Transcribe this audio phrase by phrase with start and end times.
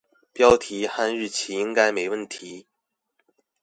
[0.33, 2.65] 標題和日期應該沒問題